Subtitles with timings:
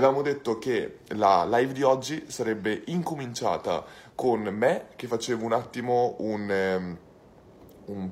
[0.00, 3.84] avevamo detto che la live di oggi sarebbe incominciata
[4.14, 6.98] con me che facevo un attimo un, um,
[7.86, 8.10] un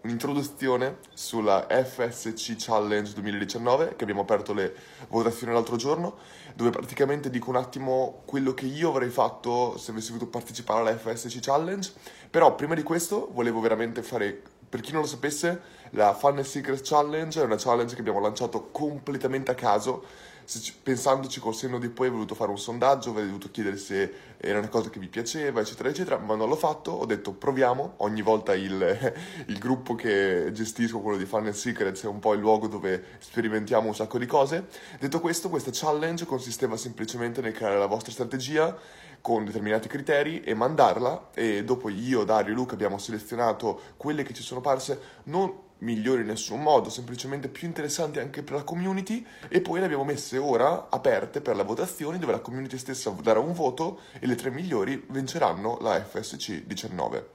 [0.00, 4.74] un'introduzione sulla FSC Challenge 2019 che abbiamo aperto le
[5.08, 6.16] votazioni l'altro giorno
[6.54, 10.96] dove praticamente dico un attimo quello che io avrei fatto se avessi voluto partecipare alla
[10.96, 11.92] FSC Challenge.
[12.30, 15.60] Però prima di questo volevo veramente fare per chi non lo sapesse
[15.90, 20.04] la Fun Secret Challenge è una challenge che abbiamo lanciato completamente a caso
[20.48, 24.10] se, pensandoci col senno di poi ho voluto fare un sondaggio, avrei dovuto chiedere se
[24.38, 27.94] era una cosa che mi piaceva, eccetera, eccetera, ma non l'ho fatto, ho detto proviamo,
[27.98, 29.12] ogni volta il,
[29.46, 33.04] il gruppo che gestisco, quello di Fun and Secrets, è un po' il luogo dove
[33.18, 34.68] sperimentiamo un sacco di cose.
[34.98, 38.74] Detto questo, questa challenge consisteva semplicemente nel creare la vostra strategia
[39.20, 44.32] con determinati criteri e mandarla e dopo io, Dario e Luca abbiamo selezionato quelle che
[44.32, 44.98] ci sono parse.
[45.24, 49.86] Non migliori in nessun modo, semplicemente più interessanti anche per la community e poi le
[49.86, 54.26] abbiamo messe ora aperte per la votazione dove la community stessa darà un voto e
[54.26, 57.30] le tre migliori vinceranno la FSC 19.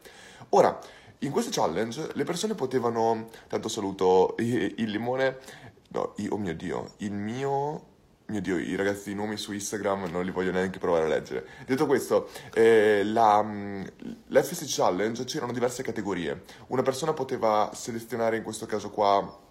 [0.50, 0.80] Ora,
[1.20, 5.38] in questo challenge le persone potevano, tanto saluto il limone,
[5.90, 7.92] no, oh mio dio, il mio
[8.28, 11.46] mio Dio, i ragazzi di nomi su Instagram non li voglio neanche provare a leggere.
[11.66, 13.84] Detto questo, eh, la, mm,
[14.66, 16.44] Challenge c'erano diverse categorie.
[16.68, 19.42] Una persona poteva selezionare in questo caso qua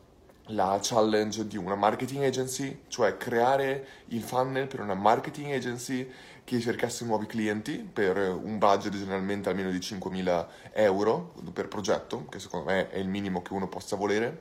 [0.47, 6.11] la challenge di una marketing agency, cioè creare il funnel per una marketing agency
[6.45, 12.41] che cercasse nuovi clienti per un budget generalmente almeno di 5.000 euro per progetto, che
[12.41, 14.41] secondo me è il minimo che uno possa volere.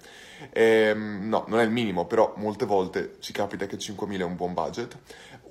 [0.51, 4.35] Ehm, no, non è il minimo, però molte volte ci capita che 5.000 è un
[4.35, 4.97] buon budget.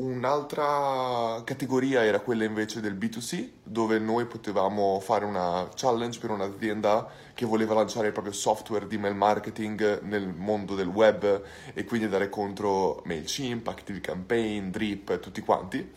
[0.01, 7.09] Un'altra categoria era quella invece del B2C, dove noi potevamo fare una challenge per un'azienda
[7.41, 12.07] che voleva lanciare il proprio software di mail marketing nel mondo del web e quindi
[12.07, 15.91] dare contro MailChimp, ActiveCampaign, Drip, tutti quanti.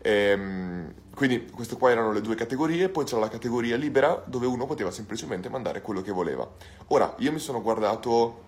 [0.00, 4.64] Ehm, quindi queste qua erano le due categorie, poi c'era la categoria libera dove uno
[4.64, 6.50] poteva semplicemente mandare quello che voleva.
[6.86, 8.44] Ora, io mi sono guardato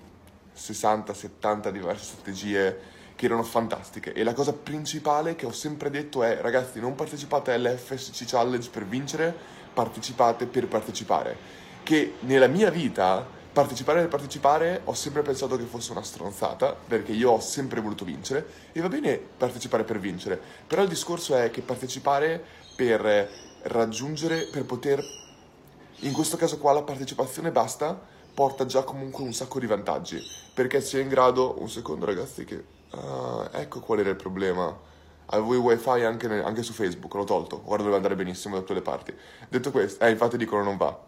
[0.57, 2.79] 60-70 diverse strategie
[3.15, 7.53] che erano fantastiche e la cosa principale che ho sempre detto è ragazzi non partecipate
[7.53, 9.37] all'FSC Challenge per vincere,
[9.75, 11.67] partecipate per partecipare.
[11.89, 17.13] Che nella mia vita partecipare per partecipare ho sempre pensato che fosse una stronzata, perché
[17.13, 21.51] io ho sempre voluto vincere, e va bene partecipare per vincere, però il discorso è
[21.51, 22.45] che partecipare
[22.77, 23.31] per
[23.63, 25.03] raggiungere, per poter,
[26.01, 27.99] in questo caso qua la partecipazione basta,
[28.35, 30.21] porta già comunque un sacco di vantaggi,
[30.53, 34.79] perché si è in grado, un secondo ragazzi che, uh, ecco qual era il problema,
[35.25, 38.75] avevo il wifi anche, anche su Facebook, l'ho tolto, ora doveva andare benissimo da tutte
[38.75, 39.15] le parti.
[39.49, 41.08] Detto questo, eh infatti dicono non va,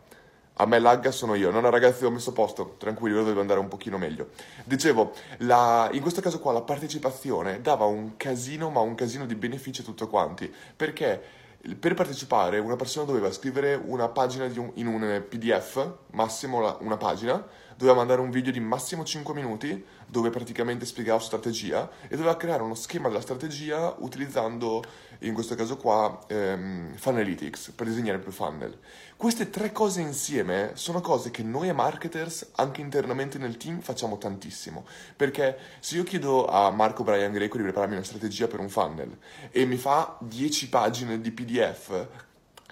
[0.60, 3.68] a me lagga sono io, non ragazzi ho messo posto, tranquilli, ora deve andare un
[3.68, 4.28] pochino meglio.
[4.64, 9.34] Dicevo, la, in questo caso qua la partecipazione dava un casino, ma un casino di
[9.34, 11.38] benefici a tutti quanti, perché
[11.78, 17.42] per partecipare una persona doveva scrivere una pagina un, in un PDF, massimo una pagina,
[17.80, 22.62] doveva mandare un video di massimo 5 minuti dove praticamente spiegava strategia e doveva creare
[22.62, 24.84] uno schema della strategia utilizzando
[25.20, 28.78] in questo caso qua ehm, Funnelytics per disegnare più funnel.
[29.16, 34.84] Queste tre cose insieme sono cose che noi marketers anche internamente nel team facciamo tantissimo
[35.16, 39.16] perché se io chiedo a Marco Brian Greco di prepararmi una strategia per un funnel
[39.50, 42.08] e mi fa 10 pagine di PDF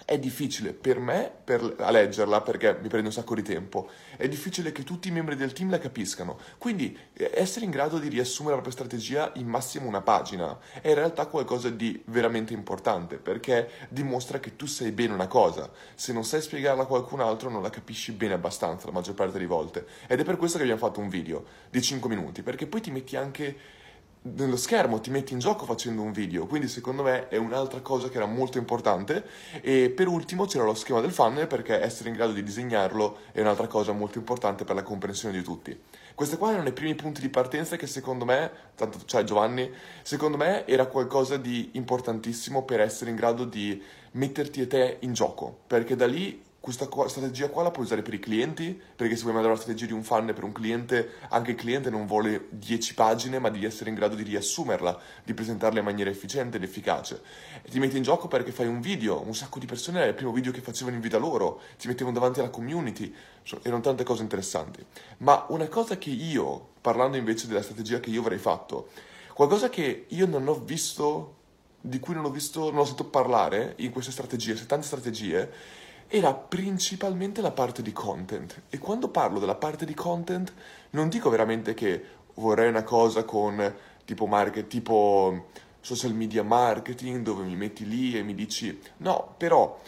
[0.09, 4.27] è difficile per me per, a leggerla perché mi prende un sacco di tempo, è
[4.27, 8.07] difficile che tutti i membri del team la capiscano, quindi eh, essere in grado di
[8.07, 13.17] riassumere la propria strategia in massimo una pagina è in realtà qualcosa di veramente importante
[13.17, 17.51] perché dimostra che tu sai bene una cosa, se non sai spiegarla a qualcun altro
[17.51, 19.85] non la capisci bene abbastanza la maggior parte delle volte.
[20.07, 22.89] Ed è per questo che abbiamo fatto un video di 5 minuti perché poi ti
[22.89, 23.77] metti anche
[24.21, 28.09] nello schermo, ti metti in gioco facendo un video, quindi secondo me è un'altra cosa
[28.09, 29.23] che era molto importante
[29.61, 33.39] e per ultimo c'era lo schema del funnel perché essere in grado di disegnarlo è
[33.39, 35.79] un'altra cosa molto importante per la comprensione di tutti.
[36.15, 39.71] Questi qua erano i primi punti di partenza che secondo me, tanto cioè Giovanni,
[40.01, 43.81] secondo me era qualcosa di importantissimo per essere in grado di
[44.11, 48.13] metterti e te in gioco, perché da lì questa strategia qua la puoi usare per
[48.13, 51.51] i clienti, perché se vuoi mandare una strategia di un funnel per un cliente, anche
[51.51, 55.79] il cliente non vuole 10 pagine, ma devi essere in grado di riassumerla, di presentarla
[55.79, 57.21] in maniera efficiente ed efficace.
[57.61, 60.15] E ti metti in gioco perché fai un video, un sacco di persone era il
[60.15, 63.13] primo video che facevano in vita loro, ti mettevano davanti alla community,
[63.61, 64.85] erano tante cose interessanti.
[65.19, 68.89] Ma una cosa che io, parlando invece della strategia che io avrei fatto,
[69.33, 71.35] qualcosa che io non ho visto,
[71.79, 75.77] di cui non ho visto, non ho sentito parlare in queste strategie, queste tante strategie,
[76.11, 78.63] era principalmente la parte di content.
[78.69, 80.51] E quando parlo della parte di content,
[80.91, 82.03] non dico veramente che
[82.35, 83.75] vorrei una cosa con
[84.05, 85.45] tipo, market, tipo
[85.81, 89.79] social media marketing dove mi metti lì e mi dici no, però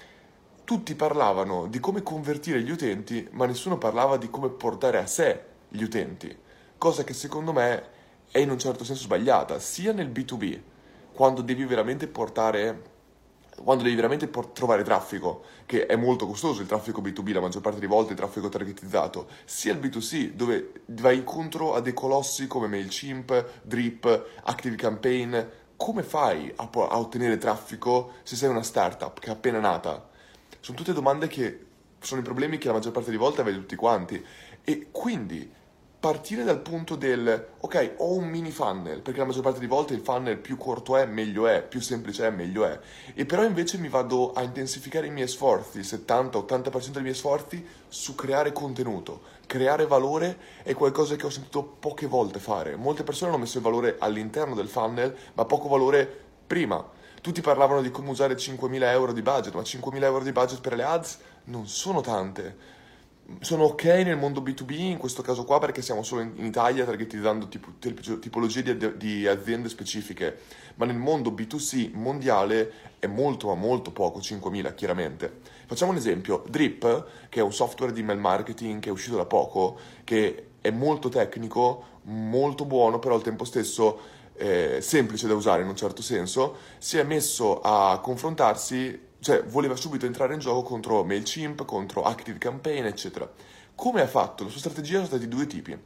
[0.63, 5.43] tutti parlavano di come convertire gli utenti, ma nessuno parlava di come portare a sé
[5.69, 6.33] gli utenti,
[6.77, 7.83] cosa che secondo me
[8.29, 10.59] è in un certo senso sbagliata, sia nel B2B,
[11.13, 12.90] quando devi veramente portare
[13.63, 17.79] quando devi veramente trovare traffico, che è molto costoso il traffico B2B, la maggior parte
[17.79, 22.67] delle volte il traffico targetizzato, sia il B2C, dove vai incontro a dei colossi come
[22.67, 25.37] MailChimp, Drip, ActiveCampaign,
[25.75, 30.09] come fai a, a ottenere traffico se sei una startup che è appena nata?
[30.59, 31.65] Sono tutte domande che
[31.99, 34.23] sono i problemi che la maggior parte delle volte avete tutti quanti.
[34.63, 35.51] E quindi
[36.01, 39.93] partire dal punto del ok, ho un mini funnel, perché la maggior parte delle volte
[39.93, 42.79] il funnel più corto è, meglio è, più semplice è, meglio è.
[43.13, 47.63] E però invece mi vado a intensificare i miei sforzi, il 70-80% dei miei sforzi
[47.87, 49.21] su creare contenuto.
[49.45, 52.75] Creare valore è qualcosa che ho sentito poche volte fare.
[52.75, 56.11] Molte persone hanno messo il valore all'interno del funnel, ma poco valore
[56.47, 56.83] prima.
[57.21, 60.73] Tutti parlavano di come usare 5.000 euro di budget, ma 5.000 euro di budget per
[60.73, 62.79] le ads non sono tante
[63.39, 67.47] sono ok nel mondo B2B, in questo caso qua perché siamo solo in, Italia targetizzando
[67.47, 67.71] tipo,
[68.19, 70.39] tipologie di, di, aziende specifiche,
[70.75, 75.39] ma nel mondo B2C mondiale è molto ma molto poco, 5.000 chiaramente.
[75.65, 79.25] Facciamo un esempio, Drip, che è un software di email marketing che è uscito da
[79.25, 83.99] poco, che è molto tecnico, molto buono, però al tempo stesso
[84.35, 89.75] eh, semplice da usare in un certo senso, si è messo a confrontarsi cioè voleva
[89.75, 93.31] subito entrare in gioco contro MailChimp, contro ActiveCampaign, eccetera.
[93.75, 94.43] Come ha fatto?
[94.43, 95.77] La sua strategia sono stati due tipi.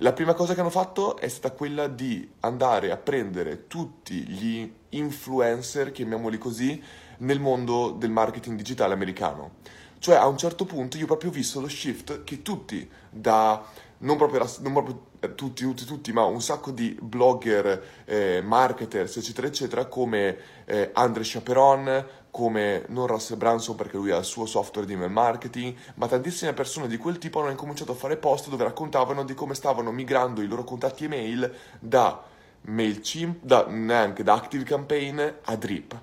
[0.00, 4.70] La prima cosa che hanno fatto è stata quella di andare a prendere tutti gli
[4.90, 6.80] influencer, chiamiamoli così,
[7.18, 9.56] nel mondo del marketing digitale americano.
[9.98, 13.66] Cioè a un certo punto io ho proprio visto lo shift che tutti da
[13.98, 19.16] non proprio, non proprio eh, tutti, tutti, tutti, ma un sacco di blogger, eh, marketers,
[19.16, 24.46] eccetera, eccetera, come eh, Andre Chaperon, come non Russell Branson perché lui ha il suo
[24.46, 28.48] software di email marketing, ma tantissime persone di quel tipo hanno incominciato a fare post
[28.48, 32.22] dove raccontavano di come stavano migrando i loro contatti email da
[32.62, 36.00] MailChimp, da, neanche da ActiveCampaign a Drip.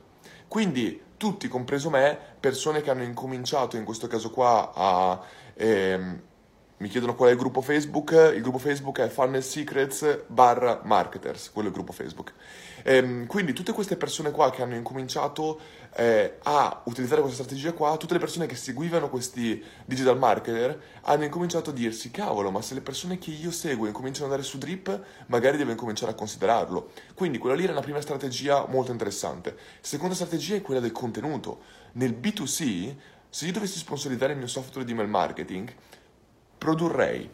[0.48, 5.22] Quindi tutti, compreso me, persone che hanno incominciato in questo caso qua a...
[5.56, 6.22] Ehm,
[6.78, 11.50] mi chiedono qual è il gruppo Facebook, il gruppo Facebook è Funnel Secrets barra Marketers,
[11.52, 12.34] quello è il gruppo Facebook.
[12.88, 15.60] Ehm, quindi tutte queste persone qua che hanno incominciato
[15.96, 21.24] eh, a utilizzare questa strategia qua, tutte le persone che seguivano questi digital marketer hanno
[21.24, 24.60] incominciato a dirsi cavolo, ma se le persone che io seguo incominciano ad andare su
[24.60, 26.92] Drip, magari devo incominciare a considerarlo.
[27.16, 29.58] Quindi quella lì era una prima strategia molto interessante.
[29.82, 31.62] Seconda strategia è quella del contenuto.
[31.94, 32.96] Nel B2C,
[33.28, 35.74] se io dovessi sponsorizzare il mio software di email marketing,
[36.56, 37.28] produrrei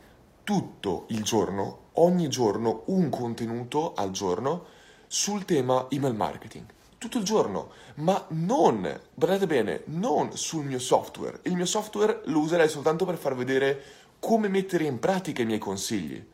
[0.44, 4.80] tutto il giorno, ogni giorno, un contenuto al giorno
[5.14, 6.64] sul tema email marketing.
[6.98, 11.42] Tutto il giorno, ma non, guardate bene, non sul mio software.
[11.44, 13.84] Il mio software lo userei soltanto per far vedere
[14.20, 16.26] come mettere in pratica i miei consigli.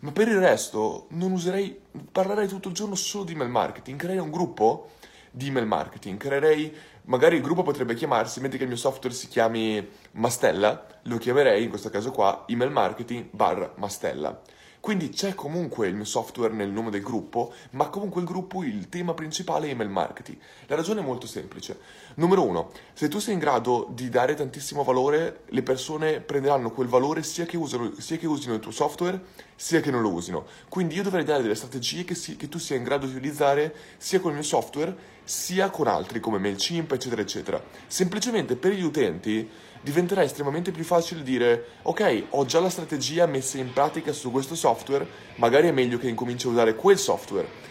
[0.00, 1.78] Ma per il resto non userei,
[2.10, 4.90] parlerei tutto il giorno solo di email marketing, creerei un gruppo
[5.30, 9.28] di email marketing, creerei magari il gruppo potrebbe chiamarsi, mentre che il mio software si
[9.28, 14.42] chiami Mastella, lo chiamerei in questo caso qua email marketing bar Mastella.
[14.84, 18.90] Quindi c'è comunque il mio software nel nome del gruppo, ma comunque il gruppo, il
[18.90, 20.36] tema principale è email marketing.
[20.66, 21.78] La ragione è molto semplice.
[22.16, 26.88] Numero uno, se tu sei in grado di dare tantissimo valore, le persone prenderanno quel
[26.88, 29.18] valore sia che, usano, sia che usino il tuo software,
[29.56, 30.44] sia che non lo usino.
[30.68, 33.74] Quindi io dovrei dare delle strategie che, si, che tu sia in grado di utilizzare
[33.96, 37.62] sia con il mio software, sia con altri come MailChimp, eccetera, eccetera.
[37.86, 39.48] Semplicemente per gli utenti
[39.84, 44.54] diventerà estremamente più facile dire ok, ho già la strategia messa in pratica su questo
[44.54, 47.62] software, magari è meglio che incominci a usare quel software.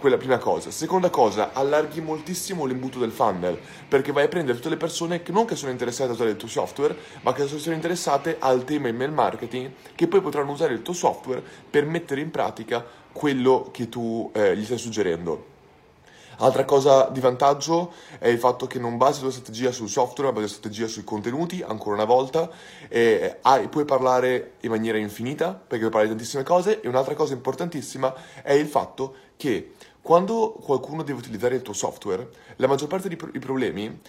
[0.00, 0.70] Quella prima cosa.
[0.70, 5.30] Seconda cosa, allarghi moltissimo l'imbuto del funnel, perché vai a prendere tutte le persone che
[5.30, 8.88] non che sono interessate a usare il tuo software, ma che sono interessate al tema
[8.88, 13.88] email marketing, che poi potranno usare il tuo software per mettere in pratica quello che
[13.90, 15.58] tu eh, gli stai suggerendo.
[16.42, 20.32] Altra cosa di vantaggio è il fatto che non basi la tua strategia sul software,
[20.32, 22.48] ma basi la strategia sui contenuti, ancora una volta,
[22.88, 27.14] e hai, puoi parlare in maniera infinita, perché puoi parlare di tantissime cose, e un'altra
[27.14, 32.88] cosa importantissima è il fatto che quando qualcuno deve utilizzare il tuo software, la maggior
[32.88, 34.00] parte dei pro- problemi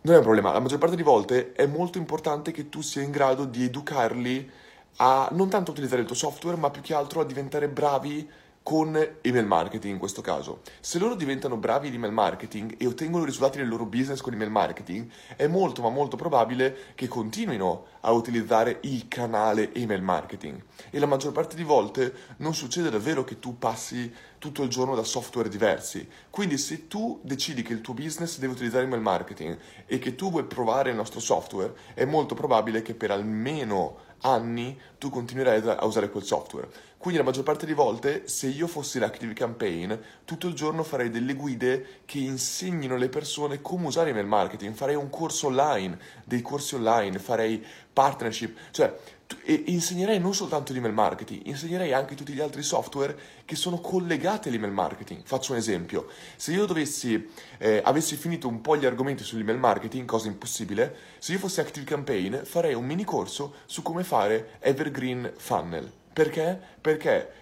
[0.00, 3.00] non è un problema, la maggior parte delle volte è molto importante che tu sia
[3.00, 4.50] in grado di educarli
[4.96, 8.28] a non tanto utilizzare il tuo software, ma più che altro a diventare bravi
[8.64, 10.62] con email marketing in questo caso.
[10.80, 14.50] Se loro diventano bravi in email marketing e ottengono risultati nel loro business con email
[14.50, 15.06] marketing,
[15.36, 20.62] è molto ma molto probabile che continuino a utilizzare il canale email marketing.
[20.88, 24.94] E la maggior parte di volte non succede davvero che tu passi tutto il giorno
[24.94, 26.08] da software diversi.
[26.30, 30.30] Quindi se tu decidi che il tuo business deve utilizzare email marketing e che tu
[30.30, 35.84] vuoi provare il nostro software, è molto probabile che per almeno anni tu continuerai a
[35.84, 36.68] usare quel software.
[36.96, 39.92] Quindi la maggior parte di volte, se io fossi l'Active Campaign,
[40.24, 44.94] tutto il giorno farei delle guide che insegnino alle persone come usare email marketing, farei
[44.94, 47.62] un corso online, dei corsi online, farei
[47.92, 48.96] partnership, cioè
[49.44, 54.48] e insegnerei non soltanto l'email marketing, insegnerei anche tutti gli altri software che sono collegati
[54.48, 55.22] all'email marketing.
[55.24, 60.06] Faccio un esempio, se io dovessi, eh, avessi finito un po' gli argomenti sull'email marketing,
[60.06, 65.32] cosa impossibile, se io fossi Active Campaign farei un mini corso su come fare Evergreen
[65.36, 66.58] Funnel perché?
[66.80, 67.32] Perché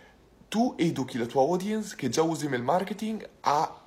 [0.49, 3.81] tu educhi la tua audience che già usa email marketing a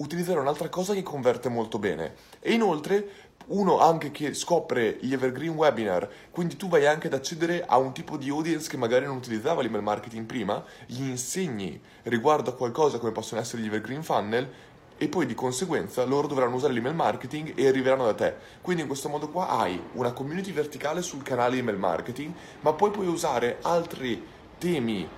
[0.00, 2.14] utilizzare un'altra cosa che converte molto bene.
[2.40, 7.64] E inoltre uno anche che scopre gli evergreen webinar, quindi tu vai anche ad accedere
[7.66, 12.50] a un tipo di audience che magari non utilizzava l'email marketing prima, gli insegni riguardo
[12.50, 14.48] a qualcosa come possono essere gli evergreen funnel
[14.96, 18.34] e poi di conseguenza loro dovranno usare l'email marketing e arriveranno da te.
[18.60, 22.90] Quindi in questo modo qua hai una community verticale sul canale email marketing, ma poi
[22.90, 24.22] puoi usare altri
[24.58, 25.08] temi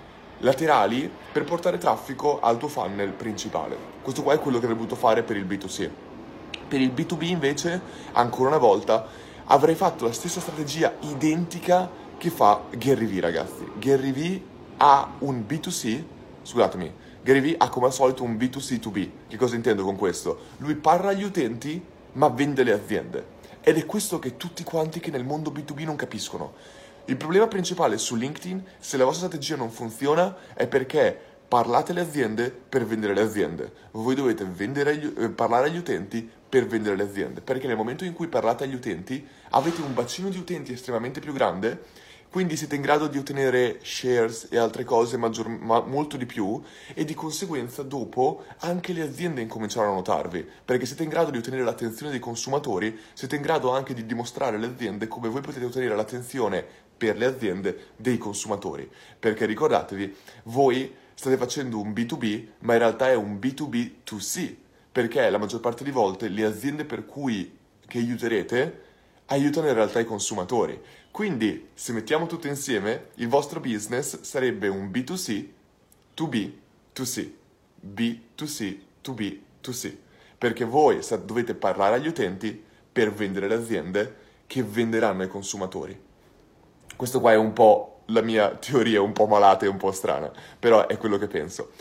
[0.42, 3.76] laterali per portare traffico al tuo funnel principale.
[4.02, 5.90] Questo qua è quello che avrei voluto fare per il B2C.
[6.68, 7.80] Per il B2B invece,
[8.12, 9.06] ancora una volta,
[9.46, 13.66] avrei fatto la stessa strategia identica che fa Gary Vee, ragazzi.
[13.78, 14.42] Gary Vee
[14.78, 16.02] ha un B2C,
[16.42, 19.08] scusatemi, Gary Vee ha come al solito un B2C2B.
[19.28, 20.38] Che cosa intendo con questo?
[20.58, 21.80] Lui parla agli utenti
[22.14, 23.40] ma vende le aziende.
[23.60, 26.54] Ed è questo che tutti quanti che nel mondo B2B non capiscono.
[27.06, 32.02] Il problema principale su LinkedIn, se la vostra strategia non funziona, è perché parlate alle
[32.02, 33.72] aziende per vendere le aziende.
[33.90, 37.40] Voi dovete agli, eh, parlare agli utenti per vendere le aziende.
[37.40, 41.32] Perché nel momento in cui parlate agli utenti, avete un bacino di utenti estremamente più
[41.32, 41.80] grande
[42.32, 46.62] quindi siete in grado di ottenere shares e altre cose maggior, ma molto di più
[46.94, 51.36] e di conseguenza dopo anche le aziende incominceranno a notarvi, perché siete in grado di
[51.36, 55.66] ottenere l'attenzione dei consumatori, siete in grado anche di dimostrare alle aziende come voi potete
[55.66, 56.64] ottenere l'attenzione
[57.02, 58.88] per le aziende dei consumatori.
[59.18, 64.54] Perché ricordatevi, voi state facendo un B2B, ma in realtà è un B2B2C,
[64.92, 68.82] perché la maggior parte di volte le aziende per cui che aiuterete
[69.26, 70.80] aiutano in realtà i consumatori.
[71.10, 75.46] Quindi, se mettiamo tutto insieme, il vostro business sarebbe un B2C,
[76.16, 76.52] 2B,
[76.94, 77.30] 2C,
[77.84, 79.96] B2C, 2B, 2C,
[80.38, 84.16] perché voi dovete parlare agli utenti per vendere le aziende
[84.46, 86.10] che venderanno ai consumatori.
[87.02, 90.30] Questo qua è un po' la mia teoria, un po' malata e un po' strana,
[90.56, 91.72] però è quello che penso.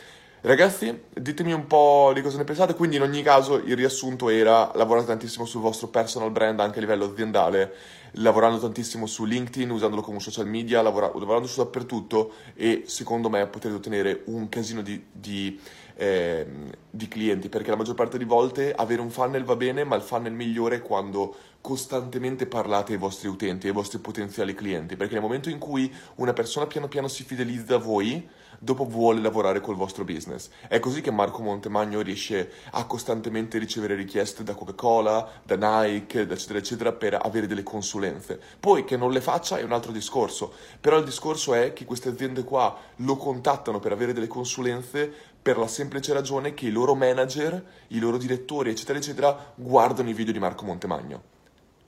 [0.41, 4.71] Ragazzi, ditemi un po' di cosa ne pensate, quindi in ogni caso il riassunto era
[4.73, 7.71] lavorate tantissimo sul vostro personal brand anche a livello aziendale,
[8.13, 13.45] lavorando tantissimo su LinkedIn, usandolo come social media, lavora- lavorando su dappertutto e secondo me
[13.45, 15.59] potete ottenere un casino di, di,
[16.01, 16.48] eh,
[16.89, 20.01] di clienti, perché la maggior parte di volte avere un funnel va bene, ma il
[20.01, 25.22] funnel migliore è quando costantemente parlate ai vostri utenti, ai vostri potenziali clienti, perché nel
[25.22, 28.27] momento in cui una persona piano piano si fidelizza a voi,
[28.63, 30.50] dopo vuole lavorare col vostro business.
[30.67, 36.60] È così che Marco Montemagno riesce a costantemente ricevere richieste da Coca-Cola, da Nike, eccetera,
[36.60, 38.39] eccetera, per avere delle consulenze.
[38.60, 42.10] Poi che non le faccia è un altro discorso, però il discorso è che queste
[42.10, 46.93] aziende qua lo contattano per avere delle consulenze per la semplice ragione che i loro
[46.93, 51.24] manager, i loro direttori, eccetera, eccetera, guardano i video di Marco Montemagno.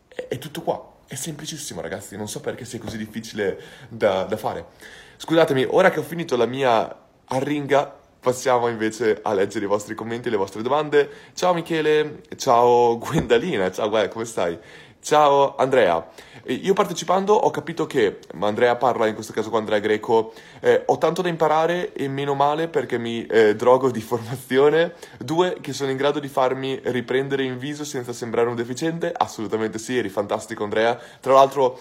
[0.08, 0.92] È, è tutto qua.
[1.06, 2.18] È semplicissimo, ragazzi.
[2.18, 4.66] Non so perché sia così difficile da, da fare.
[5.18, 10.30] Scusatemi, ora che ho finito la mia arringa, passiamo invece a leggere i vostri commenti
[10.30, 11.10] e le vostre domande.
[11.34, 14.58] Ciao Michele, ciao Gwendalina, ciao Guè, come stai?
[15.04, 16.08] Ciao Andrea,
[16.46, 20.32] io partecipando ho capito che, ma Andrea parla in questo caso con Andrea Greco,
[20.62, 24.94] eh, ho tanto da imparare e meno male perché mi eh, drogo di formazione.
[25.20, 29.12] Due, che sono in grado di farmi riprendere in viso senza sembrare un deficiente.
[29.14, 30.98] Assolutamente sì, eri fantastico Andrea.
[31.20, 31.80] Tra l'altro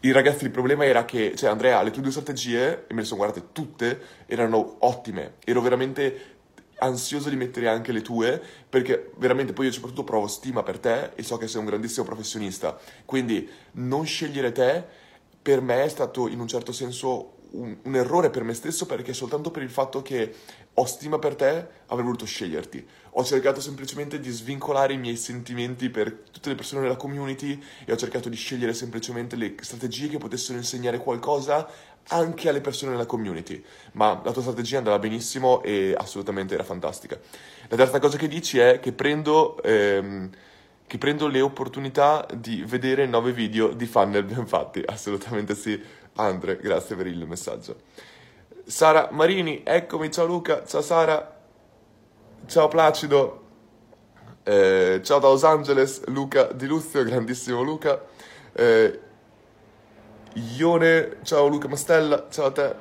[0.00, 3.06] il ragazzi il problema era che, cioè Andrea, le tue due strategie, e me le
[3.06, 5.34] sono guardate tutte, erano ottime.
[5.44, 6.33] Ero veramente
[6.78, 11.10] ansioso di mettere anche le tue, perché veramente poi io soprattutto provo stima per te
[11.14, 12.78] e so che sei un grandissimo professionista.
[13.04, 14.84] Quindi non scegliere te
[15.40, 19.12] per me è stato in un certo senso un, un, errore per me stesso perché
[19.12, 20.34] soltanto per il fatto che
[20.72, 22.86] ho stima per te avrei voluto sceglierti.
[23.16, 27.92] Ho cercato semplicemente di svincolare i miei sentimenti per tutte le persone della community e
[27.92, 31.68] ho cercato di scegliere semplicemente le strategie che potessero insegnare qualcosa
[32.08, 37.18] anche alle persone nella community, ma la tua strategia andava benissimo e assolutamente era fantastica.
[37.68, 40.30] La terza cosa che dici è che prendo, ehm,
[40.86, 45.80] che prendo le opportunità di vedere nove video di funnel ben fatti, assolutamente sì.
[46.16, 47.76] Andre, grazie per il messaggio.
[48.64, 51.33] Sara Marini, eccomi, ciao Luca, ciao Sara,
[52.46, 53.42] ciao Placido,
[54.42, 58.02] eh, ciao da Los Angeles, Luca Di Luzio, grandissimo Luca.
[58.52, 59.00] Eh,
[60.56, 62.74] Ione, ciao Luca Mastella, ciao a te.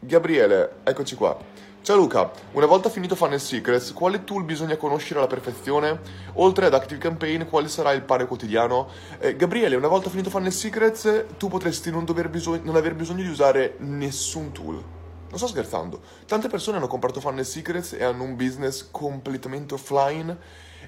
[0.00, 1.36] Gabriele, eccoci qua.
[1.82, 6.00] Ciao Luca, una volta finito Funnel Secrets, quale tool bisogna conoscere alla perfezione?
[6.34, 8.88] Oltre ad Active Campaign, quale sarà il pane quotidiano?
[9.18, 13.30] Eh, Gabriele, una volta finito Funnel Secrets, tu potresti non, bisog- non aver bisogno di
[13.30, 14.99] usare nessun tool.
[15.30, 16.02] Non sto scherzando.
[16.26, 20.36] Tante persone hanno comprato Funnel Secrets e hanno un business completamente offline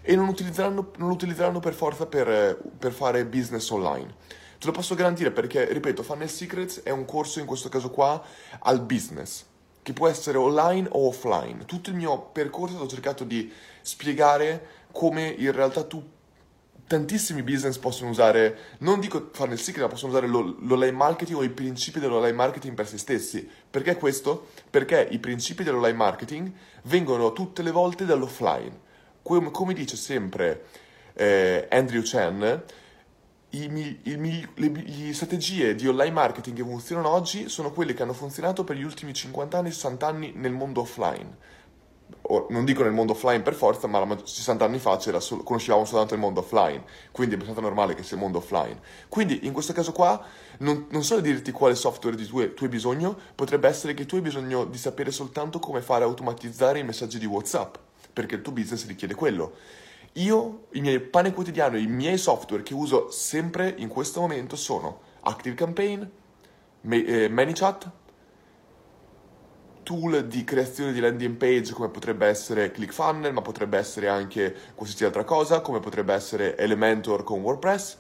[0.03, 0.35] e non
[0.67, 4.13] non lo utilizzeranno per forza per, per fare business online.
[4.59, 8.21] Te lo posso garantire perché, ripeto, Funnel Secrets è un corso in questo caso qua
[8.61, 9.45] al business,
[9.81, 11.65] che può essere online o offline.
[11.65, 16.03] Tutto il mio percorso ho cercato di spiegare come in realtà tu
[16.93, 21.49] tantissimi business possono usare, non dico Funnel Secret, ma possono usare l'online marketing o i
[21.49, 23.49] principi dell'online marketing per se stessi.
[23.71, 24.49] Perché questo?
[24.69, 28.91] Perché i principi dell'online marketing vengono tutte le volte dall'offline.
[29.23, 30.65] Come, come dice sempre
[31.15, 32.63] eh, Andrew Chen,
[33.51, 38.13] i, i, le, le, strategie di online marketing che funzionano oggi sono quelle che hanno
[38.13, 41.37] funzionato per gli ultimi 50 anni, 60 anni nel mondo offline.
[42.49, 46.21] Non dico nel mondo offline per forza, ma 60 anni fa solo, conoscevamo soltanto il
[46.21, 48.81] mondo offline, quindi è abbastanza normale che sia il mondo offline.
[49.09, 50.25] Quindi in questo caso qua
[50.59, 54.17] non, non so dirti quale software di tu, tu hai bisogno, potrebbe essere che tu
[54.17, 57.75] hai bisogno di sapere soltanto come fare automatizzare i messaggi di WhatsApp,
[58.13, 59.53] perché il tuo business richiede quello.
[60.15, 65.01] Io, il mio pane quotidiano, i miei software che uso sempre in questo momento sono
[65.21, 66.03] Active Campaign,
[66.89, 67.91] eh, ManyChat,
[69.83, 75.05] tool di creazione di landing page come potrebbe essere ClickFunnels, ma potrebbe essere anche qualsiasi
[75.05, 77.99] altra cosa, come potrebbe essere Elementor con WordPress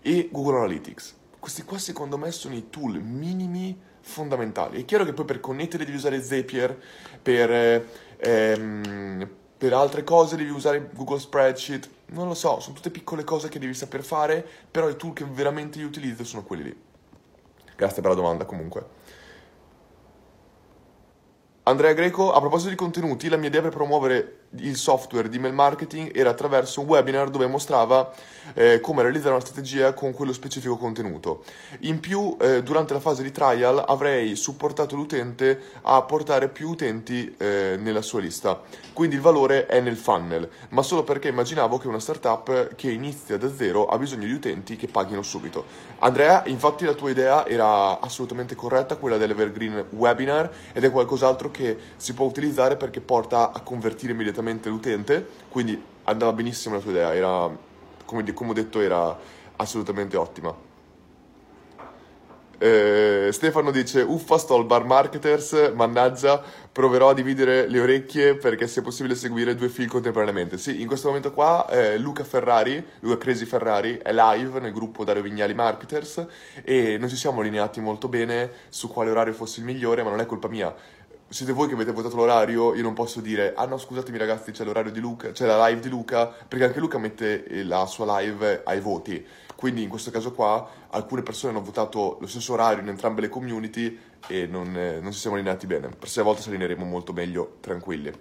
[0.00, 1.16] e Google Analytics.
[1.38, 4.82] Questi qua secondo me sono i tool minimi fondamentali.
[4.82, 6.76] È chiaro che poi per connettere devi usare Zapier,
[7.22, 7.86] per,
[8.18, 13.48] ehm, per altre cose devi usare Google Spreadsheet, non lo so, sono tutte piccole cose
[13.48, 16.76] che devi saper fare, però i tool che veramente io utilizzo sono quelli lì.
[17.76, 18.98] Grazie per la domanda comunque.
[21.70, 25.54] Andrea Greco, a proposito di contenuti, la mia idea per promuovere il software di mail
[25.54, 28.12] marketing era attraverso un webinar dove mostrava
[28.54, 31.44] eh, come realizzare una strategia con quello specifico contenuto.
[31.80, 37.32] In più, eh, durante la fase di trial avrei supportato l'utente a portare più utenti
[37.38, 38.60] eh, nella sua lista.
[38.92, 43.38] Quindi il valore è nel funnel, ma solo perché immaginavo che una startup che inizia
[43.38, 45.64] da zero ha bisogno di utenti che paghino subito.
[46.00, 51.78] Andrea, infatti la tua idea era assolutamente corretta, quella dell'Evergreen Webinar, ed è qualcos'altro che
[51.96, 56.90] si può utilizzare perché porta a convertire immediatamente direttamente l'utente, quindi andava benissimo la tua
[56.90, 57.50] idea, era,
[58.04, 59.16] come, come ho detto, era
[59.56, 60.68] assolutamente ottima.
[62.62, 68.68] Eh, Stefano dice uffa sto al bar marketers mannaggia proverò a dividere le orecchie perché
[68.68, 73.16] sia possibile seguire due fil contemporaneamente sì in questo momento qua eh, Luca Ferrari Luca
[73.16, 76.26] Cresi Ferrari è live nel gruppo Dario Vignali Marketers
[76.62, 80.20] e non ci siamo allineati molto bene su quale orario fosse il migliore ma non
[80.20, 80.74] è colpa mia
[81.30, 84.64] siete voi che avete votato l'orario, io non posso dire, ah no scusatemi ragazzi c'è
[84.64, 88.18] l'orario di Luca, c'è la live di Luca, perché anche Luca mette eh, la sua
[88.18, 89.24] live ai voti.
[89.54, 93.28] Quindi in questo caso qua alcune persone hanno votato lo stesso orario in entrambe le
[93.28, 95.88] community e non, eh, non ci siamo allineati bene.
[95.90, 98.12] Per sei volte ci allineeremo molto meglio, tranquilli.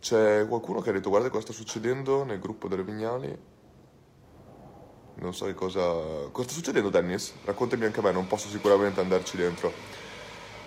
[0.00, 3.50] C'è qualcuno che ha detto guarda cosa sta succedendo nel gruppo delle Vignali
[5.16, 5.80] non so che cosa...
[6.30, 7.32] Cosa sta succedendo Dennis?
[7.44, 9.72] Raccontami anche a me, non posso sicuramente andarci dentro.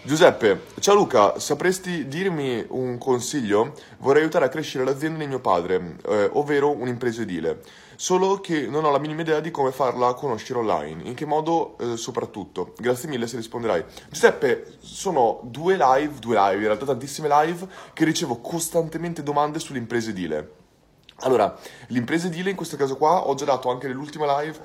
[0.06, 3.74] Giuseppe, ciao Luca, sapresti dirmi un consiglio?
[3.98, 7.64] Vorrei aiutare a crescere l'azienda di mio padre, eh, ovvero un'impresa edile.
[7.96, 11.76] Solo che non ho la minima idea di come farla conoscere online, in che modo
[11.80, 12.76] eh, soprattutto.
[12.78, 13.84] Grazie mille se risponderai.
[14.12, 20.12] Giuseppe, sono due live, due live, in realtà tantissime live, che ricevo costantemente domande sull'impresa
[20.12, 20.65] edile.
[21.20, 24.60] Allora, l'impresa edile in questo caso qua ho già dato anche nell'ultima live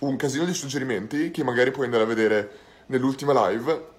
[0.00, 2.50] un casino di suggerimenti che magari puoi andare a vedere
[2.86, 3.92] nell'ultima live.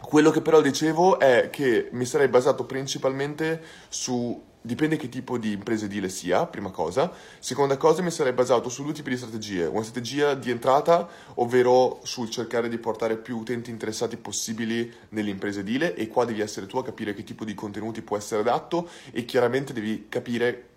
[0.00, 5.52] Quello che però dicevo è che mi sarei basato principalmente su dipende che tipo di
[5.52, 7.10] impresa edile sia, prima cosa.
[7.38, 9.64] Seconda cosa, mi sarei basato su due tipi di strategie.
[9.64, 15.94] Una strategia di entrata, ovvero sul cercare di portare più utenti interessati possibili nell'impresa edile
[15.94, 19.24] e qua devi essere tu a capire che tipo di contenuti può essere adatto e
[19.24, 20.67] chiaramente devi capire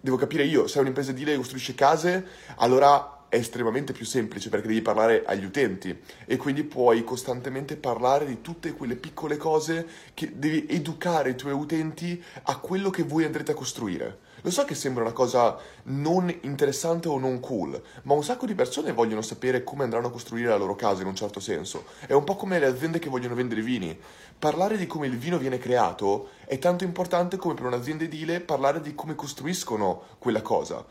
[0.00, 4.48] devo capire io, se è un'impresa edile che costruisce case, allora è estremamente più semplice
[4.48, 9.86] perché devi parlare agli utenti e quindi puoi costantemente parlare di tutte quelle piccole cose
[10.14, 14.18] che devi educare i tuoi utenti a quello che voi andrete a costruire.
[14.42, 18.54] Lo so che sembra una cosa non interessante o non cool, ma un sacco di
[18.54, 21.84] persone vogliono sapere come andranno a costruire la loro casa in un certo senso.
[22.06, 23.98] È un po' come le aziende che vogliono vendere vini.
[24.38, 28.80] Parlare di come il vino viene creato è tanto importante come per un'azienda edile parlare
[28.80, 30.84] di come costruiscono quella cosa.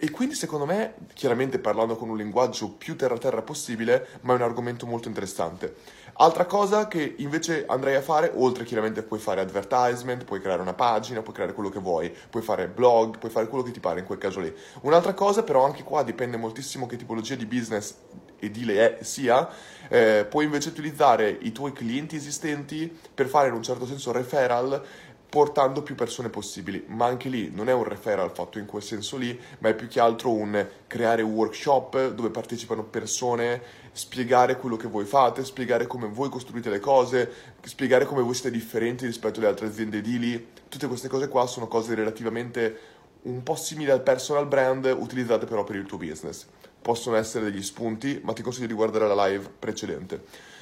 [0.00, 4.42] E quindi secondo me, chiaramente parlando con un linguaggio più terra-terra possibile, ma è un
[4.42, 5.74] argomento molto interessante.
[6.20, 10.74] Altra cosa che invece andrei a fare, oltre chiaramente puoi fare advertisement, puoi creare una
[10.74, 13.98] pagina, puoi creare quello che vuoi, puoi fare blog, puoi fare quello che ti pare
[13.98, 14.54] in quel caso lì.
[14.82, 17.96] Un'altra cosa però anche qua dipende moltissimo che tipologia di business
[18.38, 19.48] edile è, sia,
[19.88, 24.80] eh, puoi invece utilizzare i tuoi clienti esistenti per fare in un certo senso referral
[25.28, 29.18] portando più persone possibili, ma anche lì non è un referral fatto in quel senso
[29.18, 33.60] lì, ma è più che altro un creare workshop dove partecipano persone,
[33.92, 38.50] spiegare quello che voi fate, spiegare come voi costruite le cose, spiegare come voi siete
[38.50, 40.48] differenti rispetto alle altre aziende edili.
[40.68, 45.62] Tutte queste cose qua sono cose relativamente un po' simili al personal brand utilizzate però
[45.64, 46.46] per il tuo business.
[46.80, 50.56] Possono essere degli spunti, ma ti consiglio di guardare la live precedente.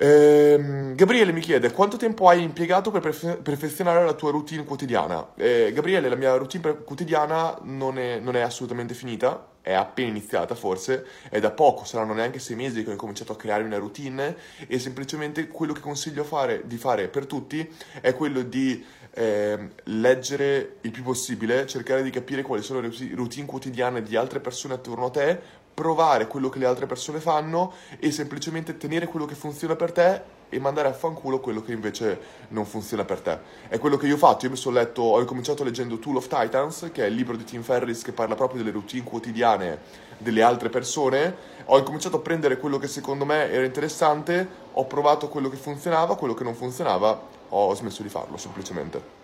[0.00, 5.34] Ehm, Gabriele mi chiede quanto tempo hai impiegato per perfe- perfezionare la tua routine quotidiana.
[5.34, 10.54] Eh, Gabriele, la mia routine quotidiana non è, non è, assolutamente finita, è appena iniziata
[10.54, 14.36] forse, è da poco, saranno neanche sei mesi che ho cominciato a creare una routine
[14.68, 17.68] e semplicemente quello che consiglio fare, di fare per tutti
[18.00, 23.46] è quello di eh, leggere il più possibile, cercare di capire quali sono le routine
[23.46, 25.40] quotidiane di altre persone attorno a te,
[25.78, 30.22] provare quello che le altre persone fanno e semplicemente tenere quello che funziona per te
[30.48, 33.38] e mandare a fanculo quello che invece non funziona per te.
[33.68, 36.26] È quello che io ho fatto, io mi sono letto, ho cominciato leggendo Tool of
[36.26, 39.78] Titans, che è il libro di Tim Ferriss che parla proprio delle routine quotidiane
[40.18, 41.36] delle altre persone,
[41.66, 46.16] ho cominciato a prendere quello che secondo me era interessante, ho provato quello che funzionava,
[46.16, 49.16] quello che non funzionava, ho smesso di farlo semplicemente.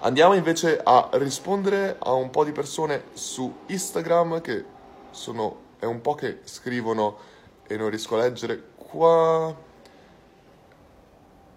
[0.00, 4.76] Andiamo invece a rispondere a un po' di persone su Instagram che
[5.18, 7.16] sono, è un po' che scrivono
[7.66, 9.66] e non riesco a leggere qua.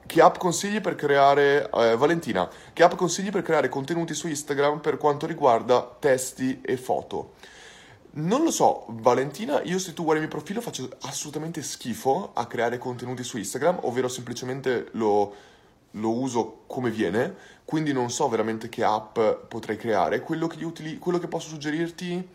[0.05, 4.79] Che app consigli per creare, eh, Valentina, che app consigli per creare contenuti su Instagram
[4.81, 7.35] per quanto riguarda testi e foto?
[8.13, 12.45] Non lo so, Valentina, io se tu guardi il mio profilo faccio assolutamente schifo a
[12.45, 15.33] creare contenuti su Instagram, ovvero semplicemente lo,
[15.91, 20.19] lo uso come viene, quindi non so veramente che app potrei creare.
[20.19, 22.27] Quello che, utili- quello che posso suggerirti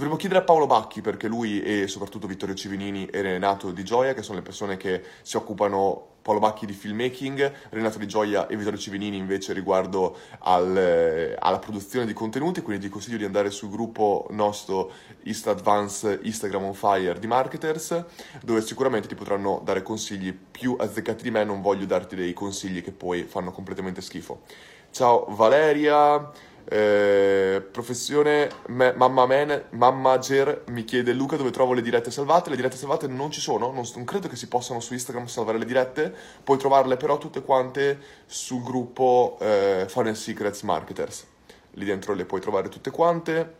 [0.00, 4.14] Dovremmo chiedere a Paolo Bacchi perché lui e soprattutto Vittorio Civinini e Renato Di Gioia,
[4.14, 8.56] che sono le persone che si occupano Paolo Bacchi di filmmaking, Renato Di Gioia e
[8.56, 13.68] Vittorio Civinini invece riguardo al, alla produzione di contenuti, quindi ti consiglio di andare sul
[13.68, 14.90] gruppo nostro
[15.22, 18.02] East Advance Instagram on Fire di marketers,
[18.42, 22.82] dove sicuramente ti potranno dare consigli più azzeccati di me, non voglio darti dei consigli
[22.82, 24.44] che poi fanno completamente schifo.
[24.92, 26.32] Ciao Valeria,
[26.72, 32.48] eh, professione me, mamma man, mammager mi chiede Luca dove trovo le dirette salvate.
[32.48, 35.58] Le dirette salvate non ci sono, non, non, credo che si possano su Instagram salvare
[35.58, 36.14] le dirette.
[36.44, 41.26] Puoi trovarle però tutte quante sul gruppo eh, Funnel Secrets Marketers.
[41.72, 43.56] Lì dentro le puoi trovare tutte quante.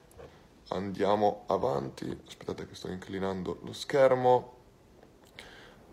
[0.68, 2.16] Andiamo avanti.
[2.28, 4.54] Aspettate che sto inclinando lo schermo.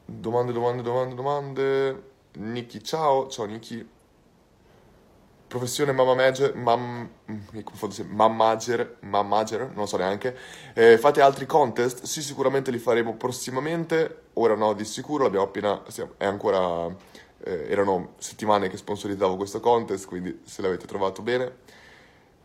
[0.06, 2.04] Domande, domande, domande, domande.
[2.34, 3.28] Niki, ciao.
[3.28, 3.96] Ciao Niki
[5.48, 10.36] professione mamma manager, mam, mi confondo sempre, mammager, mammager, non lo so neanche.
[10.74, 12.04] Eh, fate altri contest?
[12.04, 14.24] Sì, sicuramente li faremo prossimamente.
[14.34, 15.82] Ora no, di sicuro, l'abbiamo appena,
[16.18, 16.88] è ancora,
[17.44, 21.56] eh, erano settimane che sponsorizzavo questo contest, quindi se l'avete trovato bene.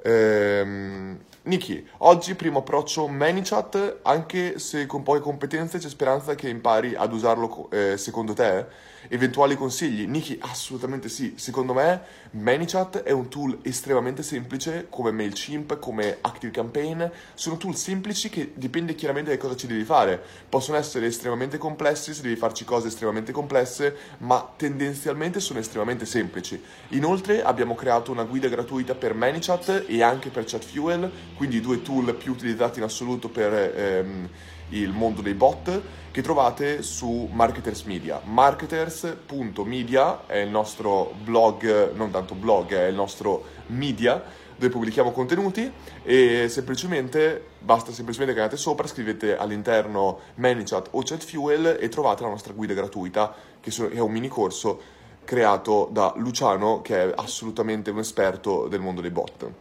[0.04, 6.94] Ehm, Niki, oggi primo approccio ManyChat, anche se con poche competenze c'è speranza che impari
[6.94, 8.64] ad usarlo eh, secondo te?
[9.08, 10.06] Eventuali consigli?
[10.06, 11.34] Niki, assolutamente sì.
[11.36, 12.00] Secondo me
[12.30, 17.04] ManyChat è un tool estremamente semplice come MailChimp, come ActiveCampaign.
[17.34, 20.22] Sono tool semplici che dipende chiaramente da cosa ci devi fare.
[20.48, 26.62] Possono essere estremamente complessi se devi farci cose estremamente complesse, ma tendenzialmente sono estremamente semplici.
[26.90, 31.10] Inoltre abbiamo creato una guida gratuita per ManyChat e anche per ChatFuel,
[31.42, 34.28] quindi i due tool più utilizzati in assoluto per ehm,
[34.68, 38.20] il mondo dei bot che trovate su Marketers Media.
[38.22, 44.22] Marketers.media è il nostro blog, non tanto blog, è il nostro media
[44.54, 45.68] dove pubblichiamo contenuti
[46.04, 52.28] e semplicemente basta semplicemente che andate sopra, scrivete all'interno ManyChat o ChatFuel e trovate la
[52.28, 54.80] nostra guida gratuita che è un mini corso
[55.24, 59.52] creato da Luciano che è assolutamente un esperto del mondo dei bot.